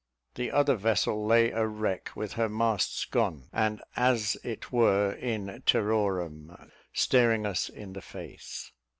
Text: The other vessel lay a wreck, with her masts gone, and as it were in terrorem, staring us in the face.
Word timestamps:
The 0.33 0.49
other 0.49 0.73
vessel 0.75 1.27
lay 1.27 1.51
a 1.51 1.67
wreck, 1.67 2.09
with 2.15 2.33
her 2.33 2.49
masts 2.49 3.05
gone, 3.05 3.49
and 3.53 3.83
as 3.95 4.35
it 4.43 4.71
were 4.71 5.11
in 5.11 5.61
terrorem, 5.67 6.71
staring 6.91 7.45
us 7.45 7.69
in 7.69 7.93
the 7.93 8.01
face. 8.01 8.71